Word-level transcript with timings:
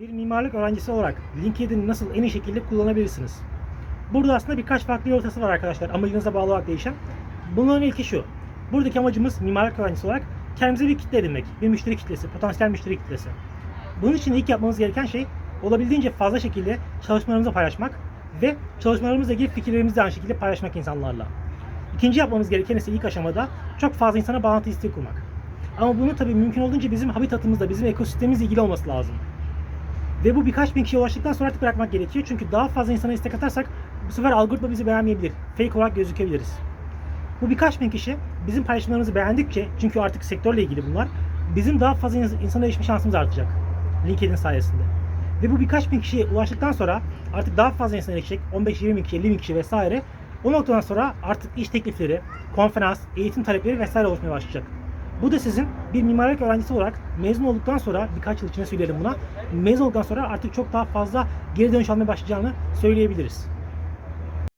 Bir 0.00 0.08
mimarlık 0.08 0.54
öğrencisi 0.54 0.90
olarak 0.90 1.14
LinkedIn'i 1.44 1.86
nasıl 1.86 2.14
en 2.14 2.22
iyi 2.22 2.30
şekilde 2.30 2.60
kullanabilirsiniz? 2.60 3.40
Burada 4.12 4.34
aslında 4.34 4.58
birkaç 4.58 4.84
farklı 4.84 5.10
yoltası 5.10 5.40
var 5.40 5.50
arkadaşlar 5.50 5.90
amacınıza 5.90 6.34
bağlı 6.34 6.50
olarak 6.50 6.66
değişen. 6.66 6.94
Bunların 7.56 7.82
ilki 7.82 8.04
şu. 8.04 8.24
Buradaki 8.72 8.98
amacımız 8.98 9.40
mimarlık 9.40 9.78
öğrencisi 9.78 10.06
olarak 10.06 10.22
kendimize 10.56 10.88
bir 10.88 10.98
kitle 10.98 11.18
edinmek. 11.18 11.44
Bir 11.62 11.68
müşteri 11.68 11.96
kitlesi, 11.96 12.28
potansiyel 12.28 12.70
müşteri 12.70 12.96
kitlesi. 12.96 13.28
Bunun 14.02 14.12
için 14.12 14.32
ilk 14.32 14.48
yapmamız 14.48 14.78
gereken 14.78 15.04
şey 15.04 15.26
olabildiğince 15.62 16.10
fazla 16.10 16.40
şekilde 16.40 16.78
çalışmalarımızı 17.06 17.52
paylaşmak 17.52 18.00
ve 18.42 18.56
çalışmalarımızla 18.80 19.32
ilgili 19.32 19.48
fikirlerimizi 19.48 19.96
de 19.96 20.02
aynı 20.02 20.12
şekilde 20.12 20.34
paylaşmak 20.34 20.76
insanlarla. 20.76 21.26
İkinci 21.96 22.18
yapmamız 22.20 22.48
gereken 22.48 22.76
ise 22.76 22.92
ilk 22.92 23.04
aşamada 23.04 23.48
çok 23.78 23.94
fazla 23.94 24.18
insana 24.18 24.42
bağlantı 24.42 24.70
isteği 24.70 24.92
kurmak. 24.92 25.22
Ama 25.78 25.98
bunu 25.98 26.16
tabii 26.16 26.34
mümkün 26.34 26.60
olduğunca 26.60 26.90
bizim 26.90 27.08
habitatımızda, 27.08 27.68
bizim 27.68 27.86
ekosistemimizle 27.86 28.44
ilgili 28.44 28.60
olması 28.60 28.88
lazım. 28.88 29.14
Ve 30.24 30.36
bu 30.36 30.46
birkaç 30.46 30.76
bin 30.76 30.84
kişiye 30.84 31.00
ulaştıktan 31.00 31.32
sonra 31.32 31.48
artık 31.48 31.62
bırakmak 31.62 31.92
gerekiyor. 31.92 32.24
Çünkü 32.28 32.52
daha 32.52 32.68
fazla 32.68 32.92
insana 32.92 33.12
istek 33.12 33.34
atarsak 33.34 33.66
bu 34.08 34.12
sefer 34.12 34.30
algoritma 34.30 34.70
bizi 34.70 34.86
beğenmeyebilir. 34.86 35.32
Fake 35.58 35.78
olarak 35.78 35.96
gözükebiliriz. 35.96 36.58
Bu 37.40 37.50
birkaç 37.50 37.80
bin 37.80 37.90
kişi 37.90 38.16
bizim 38.46 38.64
paylaşımlarımızı 38.64 39.14
beğendikçe, 39.14 39.68
çünkü 39.80 40.00
artık 40.00 40.24
sektörle 40.24 40.62
ilgili 40.62 40.86
bunlar, 40.86 41.08
bizim 41.56 41.80
daha 41.80 41.94
fazla 41.94 42.18
ins- 42.18 42.42
insana 42.42 42.64
erişme 42.64 42.84
şansımız 42.84 43.14
artacak. 43.14 43.46
LinkedIn 44.08 44.34
sayesinde. 44.34 44.82
Ve 45.42 45.50
bu 45.50 45.60
birkaç 45.60 45.92
bin 45.92 46.00
kişiye 46.00 46.26
ulaştıktan 46.26 46.72
sonra 46.72 47.00
artık 47.34 47.56
daha 47.56 47.70
fazla 47.70 47.96
insana 47.96 48.14
erişecek. 48.14 48.40
15-20 48.54 48.96
bin 48.96 49.02
kişi, 49.02 49.16
50 49.16 49.30
bin 49.30 49.38
kişi 49.38 49.54
vesaire. 49.54 50.02
O 50.44 50.52
noktadan 50.52 50.80
sonra 50.80 51.14
artık 51.22 51.58
iş 51.58 51.68
teklifleri, 51.68 52.20
konferans, 52.56 53.00
eğitim 53.16 53.42
talepleri 53.42 53.78
vesaire 53.78 54.06
oluşmaya 54.08 54.30
başlayacak. 54.30 54.64
Bu 55.22 55.32
da 55.32 55.38
sizin 55.38 55.66
bir 55.94 56.02
mimarlık 56.02 56.42
öğrencisi 56.42 56.74
olarak 56.74 57.00
mezun 57.22 57.44
olduktan 57.44 57.78
sonra 57.78 58.08
birkaç 58.16 58.42
yıl 58.42 58.48
içinde 58.48 58.66
söyleyelim 58.66 58.96
buna. 59.00 59.16
Mezun 59.52 59.84
olduktan 59.84 60.02
sonra 60.02 60.28
artık 60.28 60.54
çok 60.54 60.72
daha 60.72 60.84
fazla 60.84 61.26
geri 61.54 61.72
dönüş 61.72 61.90
almaya 61.90 62.08
başlayacağını 62.08 62.52
söyleyebiliriz. 62.80 63.46